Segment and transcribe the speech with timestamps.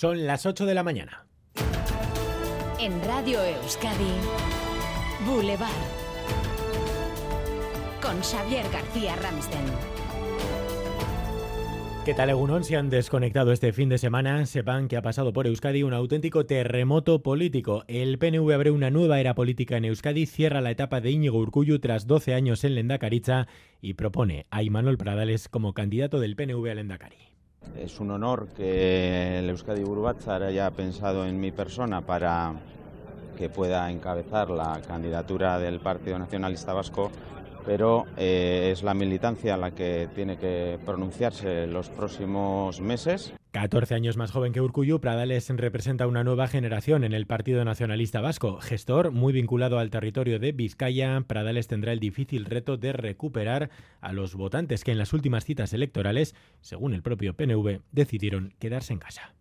[0.00, 1.26] Son las 8 de la mañana.
[2.78, 4.12] En Radio Euskadi,
[5.26, 5.72] Boulevard.
[8.00, 9.64] Con Xavier García Ramsten.
[12.04, 12.62] ¿Qué tal, Egunon?
[12.62, 16.46] Si han desconectado este fin de semana, sepan que ha pasado por Euskadi un auténtico
[16.46, 17.82] terremoto político.
[17.88, 21.80] El PNV abre una nueva era política en Euskadi, cierra la etapa de Íñigo Urcullu
[21.80, 23.48] tras 12 años en Lendakaricha
[23.80, 27.37] y propone a Imanol Pradales como candidato del PNV a Lendakari.
[27.78, 32.52] Es un honor que el Euskadi Burbatzar haya pensado en mi persona para
[33.36, 37.10] que pueda encabezar la candidatura del Partido Nacionalista Vasco
[37.68, 43.34] pero eh, es la militancia la que tiene que pronunciarse los próximos meses.
[43.52, 48.20] 14 años más joven que Urcuyu, Pradales representa una nueva generación en el Partido Nacionalista
[48.20, 48.60] Vasco.
[48.60, 53.70] Gestor muy vinculado al territorio de Vizcaya, Pradales tendrá el difícil reto de recuperar
[54.02, 58.92] a los votantes que en las últimas citas electorales, según el propio PNV, decidieron quedarse
[58.92, 59.37] en casa.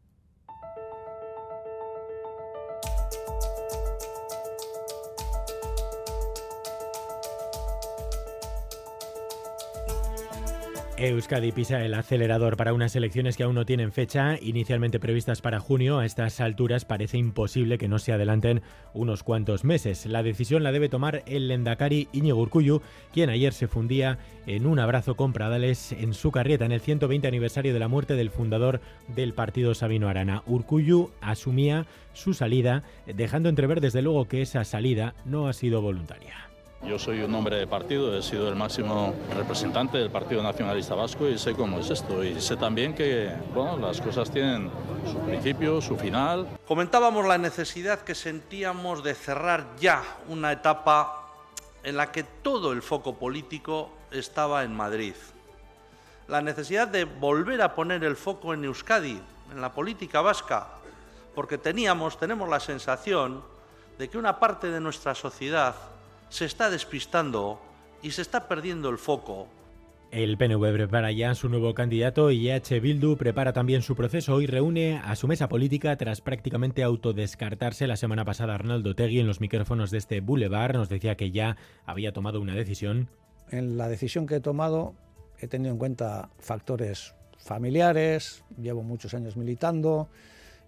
[11.00, 15.60] Euskadi pisa el acelerador para unas elecciones que aún no tienen fecha, inicialmente previstas para
[15.60, 16.00] junio.
[16.00, 18.64] A estas alturas parece imposible que no se adelanten
[18.96, 20.08] unos cuantos meses.
[20.08, 22.82] La decisión la debe tomar el Lendakari Iñigo Urcuyu,
[23.14, 27.28] quien ayer se fundía en un abrazo con Pradales en su carrieta en el 120
[27.28, 30.42] aniversario de la muerte del fundador del partido Sabino Arana.
[30.48, 36.48] Urcuyu asumía su salida, dejando entrever desde luego que esa salida no ha sido voluntaria.
[36.84, 41.28] Yo soy un hombre de partido, he sido el máximo representante del Partido Nacionalista Vasco
[41.28, 42.24] y sé cómo es esto.
[42.24, 44.70] Y sé también que bueno, las cosas tienen
[45.12, 46.48] su principio, su final.
[46.68, 51.28] Comentábamos la necesidad que sentíamos de cerrar ya una etapa
[51.84, 55.16] en la que todo el foco político estaba en Madrid.
[56.28, 59.20] La necesidad de volver a poner el foco en Euskadi,
[59.52, 60.68] en la política vasca,
[61.34, 63.44] porque teníamos, tenemos la sensación
[63.98, 65.76] de que una parte de nuestra sociedad
[66.30, 67.62] se está despistando
[68.02, 69.48] y se está perdiendo el foco.
[70.12, 74.48] El PNV prepara ya su nuevo candidato y EH Bildu prepara también su proceso y
[74.48, 79.42] reúne a su mesa política tras prácticamente autodescartarse la semana pasada Arnaldo Tegui en los
[79.42, 80.76] micrófonos de este Boulevard.
[80.76, 83.10] Nos decía que ya había tomado una decisión.
[83.52, 84.96] En la decisión que he tomado
[85.40, 90.10] he tenido en cuenta factores familiares, llevo muchos años militando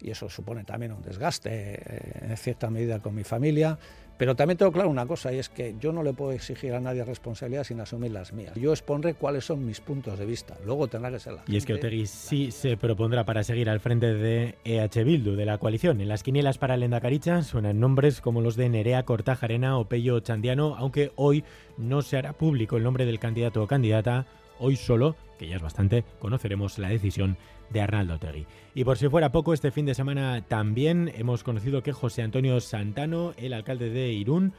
[0.01, 3.77] y eso supone también un desgaste eh, en cierta medida con mi familia
[4.19, 6.81] pero también tengo claro una cosa, y es que yo no le puedo exigir a
[6.81, 8.53] nadie responsabilidad sin asumir las mías.
[8.55, 11.65] Yo expondré cuáles son mis puntos de vista, luego tendrá que ser la Y es
[11.65, 16.01] que Otegi sí se propondrá para seguir al frente de EH Bildu, de la coalición.
[16.01, 20.19] En las quinielas para el Endacaricha suenan nombres como los de Nerea Cortajarena o Pello
[20.19, 21.45] Chandiano, aunque hoy
[21.77, 24.25] no se hará público el nombre del candidato o candidata,
[24.59, 27.38] hoy solo, que ya es bastante, conoceremos la decisión
[27.70, 28.46] de Arnaldo Tegui.
[28.75, 32.59] Y por si fuera poco, este fin de semana también hemos conocido que José Antonio
[32.59, 34.53] Santano, el alcalde de Irún,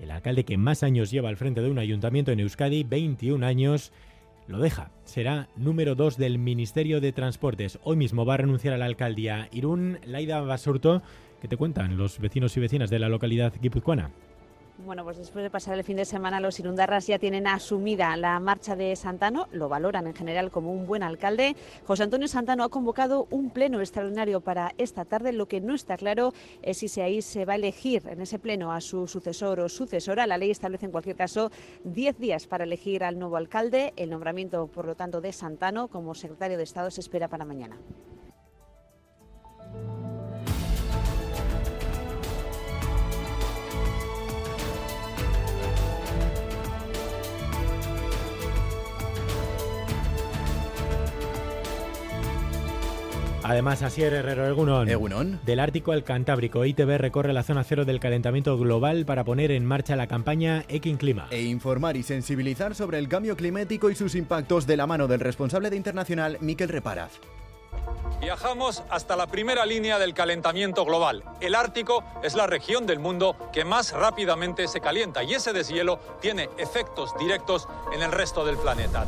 [0.00, 3.92] el alcalde que más años lleva al frente de un ayuntamiento en Euskadi, 21 años,
[4.48, 4.90] lo deja.
[5.04, 7.78] Será número 2 del Ministerio de Transportes.
[7.84, 9.98] Hoy mismo va a renunciar a la alcaldía Irún.
[10.04, 11.02] Laida Basurto,
[11.40, 14.10] ¿qué te cuentan los vecinos y vecinas de la localidad guipuzcoana?
[14.84, 18.40] Bueno, pues después de pasar el fin de semana, los irundarras ya tienen asumida la
[18.40, 21.54] marcha de Santano, lo valoran en general como un buen alcalde.
[21.86, 25.32] José Antonio Santano ha convocado un pleno extraordinario para esta tarde.
[25.32, 28.72] Lo que no está claro es si ahí se va a elegir en ese pleno
[28.72, 30.26] a su sucesor o sucesora.
[30.26, 31.52] La ley establece en cualquier caso
[31.84, 33.92] 10 días para elegir al nuevo alcalde.
[33.96, 37.78] El nombramiento, por lo tanto, de Santano como secretario de Estado se espera para mañana.
[53.52, 54.88] Además, Asier Herrero Egunon.
[54.88, 55.38] Egunon.
[55.44, 59.66] Del Ártico al Cantábrico, ITV recorre la zona cero del calentamiento global para poner en
[59.66, 61.26] marcha la campaña Ekin Clima.
[61.30, 65.20] E informar y sensibilizar sobre el cambio climático y sus impactos de la mano del
[65.20, 67.12] responsable de Internacional, Miquel Reparaz.
[68.22, 71.22] Viajamos hasta la primera línea del calentamiento global.
[71.42, 75.98] El Ártico es la región del mundo que más rápidamente se calienta y ese deshielo
[76.22, 79.04] tiene efectos directos en el resto del planeta.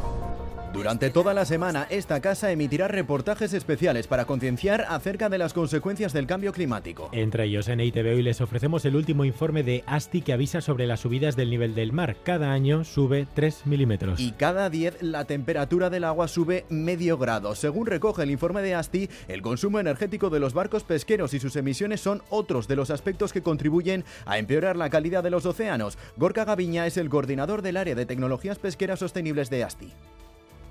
[0.75, 6.12] Durante toda la semana, esta casa emitirá reportajes especiales para concienciar acerca de las consecuencias
[6.12, 7.11] del cambio climático.
[7.12, 10.88] Entre ellos, en ITV hoy les ofrecemos el último informe de ASTI que avisa sobre
[10.88, 12.17] las subidas del nivel del mar.
[12.25, 14.19] Cada año sube 3 milímetros.
[14.19, 17.55] Y cada 10 la temperatura del agua sube medio grado.
[17.55, 21.55] Según recoge el informe de ASTI, el consumo energético de los barcos pesqueros y sus
[21.55, 25.99] emisiones son otros de los aspectos que contribuyen a empeorar la calidad de los océanos.
[26.17, 29.93] Gorka Gaviña es el coordinador del área de tecnologías pesqueras sostenibles de ASTI.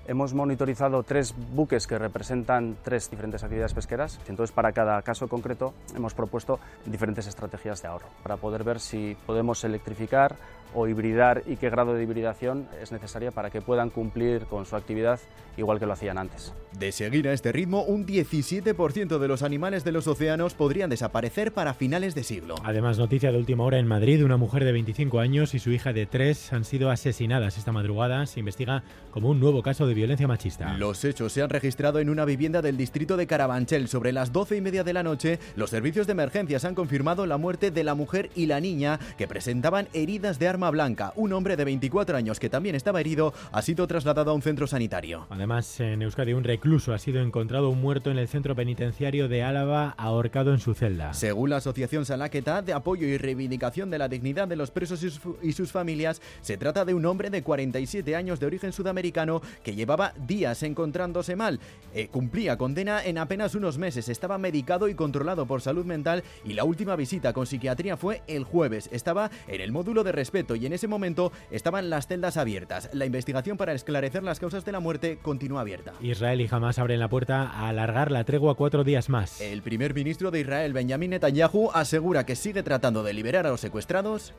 [0.05, 4.19] Hemos monitorizado tres buques que representan tres diferentes actividades pesqueras.
[4.27, 9.15] Entonces, para cada caso concreto, hemos propuesto diferentes estrategias de ahorro para poder ver si
[9.25, 10.35] podemos electrificar
[10.73, 14.75] o hibridar y qué grado de hibridación es necesaria para que puedan cumplir con su
[14.75, 15.19] actividad
[15.55, 16.51] igual que lo hacían antes.
[16.77, 21.53] De seguir a este ritmo, un 17% de los animales de los océanos podrían desaparecer
[21.53, 22.55] para finales de siglo.
[22.63, 25.93] Además, noticia de última hora en Madrid, una mujer de 25 años y su hija
[25.93, 28.25] de 3 han sido asesinadas esta madrugada.
[28.25, 30.73] Se investiga como un nuevo caso de violencia machista.
[30.77, 33.87] Los hechos se han registrado en una vivienda del distrito de Carabanchel.
[33.87, 37.37] Sobre las 12 y media de la noche, los servicios de emergencias han confirmado la
[37.37, 41.13] muerte de la mujer y la niña que presentaban heridas de arma blanca.
[41.15, 44.67] Un hombre de 24 años que también estaba herido ha sido trasladado a un centro
[44.67, 45.27] sanitario.
[45.29, 49.91] Además, en Euskadi un recluso ha sido encontrado muerto en el centro penitenciario de Álava,
[49.97, 51.13] ahorcado en su celda.
[51.13, 55.03] Según la Asociación Salaqueta de Apoyo y Reivindicación de la Dignidad de los Presos
[55.41, 59.75] y sus familias, se trata de un hombre de 47 años de origen sudamericano que
[59.83, 61.59] llevaba días encontrándose mal.
[61.93, 66.53] Eh, cumplía condena en apenas unos meses, estaba medicado y controlado por salud mental y
[66.53, 68.89] la última visita con psiquiatría fue el jueves.
[68.93, 72.89] Estaba en el módulo de respeto y en ese momento estaban las celdas abiertas.
[72.93, 75.93] La investigación para esclarecer las causas de la muerte continúa abierta.
[76.01, 79.41] Israel y Hamas abren la puerta a alargar la tregua cuatro días más.
[79.41, 83.59] El primer ministro de Israel, Benjamin Netanyahu, asegura que sigue tratando de liberar a los
[83.59, 84.33] secuestrados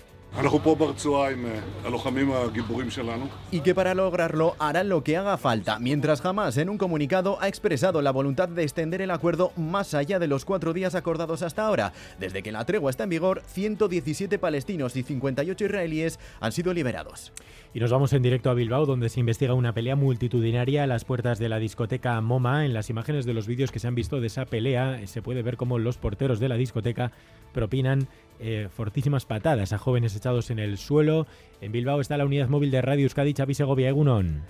[3.53, 7.47] y que para lograrlo harán lo que haga falta, mientras Hamas en un comunicado ha
[7.47, 11.67] expresado la voluntad de extender el acuerdo más allá de los cuatro días acordados hasta
[11.67, 11.93] ahora.
[12.19, 17.33] Desde que la tregua está en vigor, 117 palestinos y 58 israelíes han sido liberados.
[17.75, 21.05] Y nos vamos en directo a Bilbao, donde se investiga una pelea multitudinaria a las
[21.05, 22.67] puertas de la discoteca MoMA.
[22.67, 25.23] En las imágenes de los vídeos que se han visto de esa pelea, eh, se
[25.23, 27.11] puede ver cómo los porteros de la discoteca
[27.53, 28.07] propinan
[28.39, 31.27] eh, fortísimas patadas a jóvenes echados en el suelo.
[31.61, 34.43] En Bilbao está la unidad móvil de Radio Euskadi, Chavi Segovia Egunon.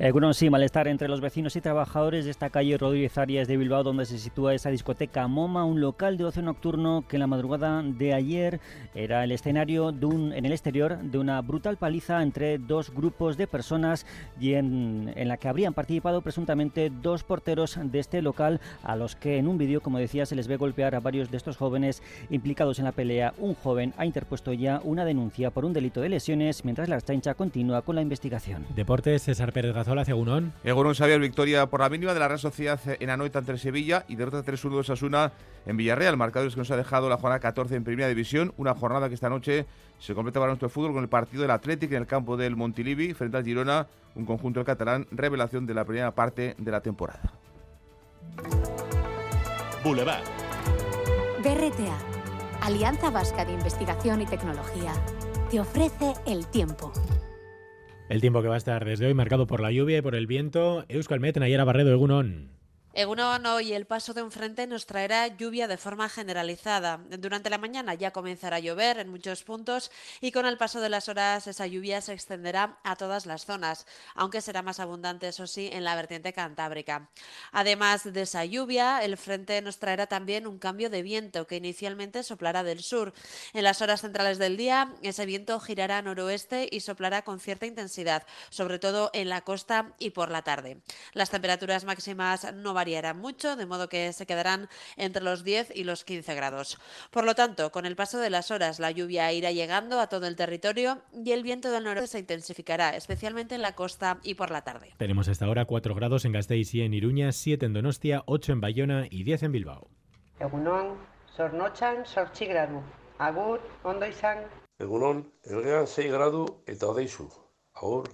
[0.00, 3.56] Eh, bueno, sí, malestar entre los vecinos y trabajadores de esta calle Rodríguez Arias de
[3.56, 7.26] Bilbao, donde se sitúa esa discoteca MoMA, un local de ocio nocturno que en la
[7.26, 8.60] madrugada de ayer
[8.94, 13.36] era el escenario de un, en el exterior de una brutal paliza entre dos grupos
[13.36, 14.06] de personas
[14.38, 19.16] y en, en la que habrían participado presuntamente dos porteros de este local, a los
[19.16, 22.04] que en un vídeo, como decía, se les ve golpear a varios de estos jóvenes
[22.30, 23.34] implicados en la pelea.
[23.38, 27.34] Un joven ha interpuesto ya una denuncia por un delito de lesiones, mientras la chancha
[27.34, 28.64] continúa con la investigación.
[28.76, 30.52] Deportes, César Pérez Hola, Egunon.
[30.64, 34.16] Egunon Xavier, victoria por la mínima de la Real Sociedad en Anoeta ante Sevilla y
[34.16, 35.32] derrota 3-1 de Sasuna
[35.64, 36.18] en Villarreal.
[36.18, 38.52] Marcadores que nos ha dejado la jornada 14 en Primera División.
[38.58, 39.64] Una jornada que esta noche
[39.98, 43.14] se completa para nuestro fútbol con el partido del Atlético en el campo del Montilivi
[43.14, 47.32] frente al Girona, un conjunto del catalán, revelación de la primera parte de la temporada.
[49.82, 50.22] Boulevard.
[51.42, 51.98] BRTA,
[52.60, 54.92] Alianza Vasca de Investigación y Tecnología,
[55.50, 56.92] te ofrece el tiempo.
[58.08, 60.26] El tiempo que va a estar desde hoy marcado por la lluvia y por el
[60.26, 60.84] viento.
[60.88, 62.57] Euskal Met, Nayara Barredo, Egunon.
[62.98, 66.98] Egunon, hoy el paso de un frente nos traerá lluvia de forma generalizada.
[67.20, 70.88] Durante la mañana ya comenzará a llover en muchos puntos y con el paso de
[70.88, 73.86] las horas esa lluvia se extenderá a todas las zonas,
[74.16, 77.08] aunque será más abundante, eso sí, en la vertiente cantábrica.
[77.52, 82.24] Además de esa lluvia, el frente nos traerá también un cambio de viento que inicialmente
[82.24, 83.12] soplará del sur.
[83.52, 88.26] En las horas centrales del día, ese viento girará noroeste y soplará con cierta intensidad,
[88.50, 90.82] sobre todo en la costa y por la tarde.
[91.12, 95.72] Las temperaturas máximas no variarán variará mucho, de modo que se quedarán entre los 10
[95.76, 96.78] y los 15 grados.
[97.10, 100.26] Por lo tanto, con el paso de las horas, la lluvia irá llegando a todo
[100.26, 104.50] el territorio y el viento del noreste se intensificará, especialmente en la costa y por
[104.50, 104.94] la tarde.
[104.96, 108.60] Tenemos hasta ahora 4 grados en Gasteiz y en Iruña, 7 en Donostia, 8 en
[108.62, 109.90] Bayona y 10 en Bilbao.
[110.40, 110.96] Egunon,
[111.36, 112.80] sornotxan sortzi gradu.
[113.18, 114.46] Agur, ondo izan.
[114.78, 117.28] Egunon, elgean 6 gradu eta odeizu.
[117.74, 118.08] Agur.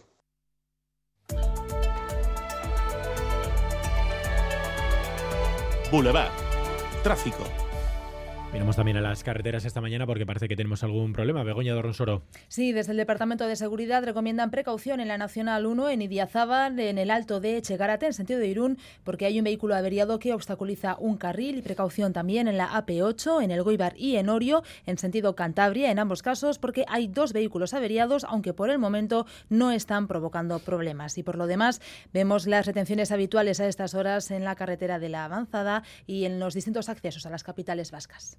[5.95, 6.33] Boulevard.
[7.05, 7.64] Tráfico.
[8.55, 11.43] Miramos también a las carreteras esta mañana porque parece que tenemos algún problema.
[11.43, 12.23] Begoña Dorronsoro.
[12.47, 16.99] Sí, desde el Departamento de Seguridad recomiendan precaución en la Nacional 1 en Idiazábal, en
[16.99, 20.95] el Alto de Echegarate, en sentido de Irún, porque hay un vehículo averiado que obstaculiza
[21.01, 24.99] un carril y precaución también en la AP8, en el Goibar y en Orio, en
[24.99, 29.73] sentido Cantabria, en ambos casos, porque hay dos vehículos averiados, aunque por el momento no
[29.73, 31.19] están provocando problemas.
[31.19, 31.81] Y por lo demás,
[32.13, 36.39] vemos las retenciones habituales a estas horas en la carretera de la Avanzada y en
[36.39, 38.39] los distintos accesos a las capitales vascas.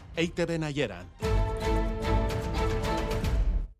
[0.17, 1.05] EITB Nayeran.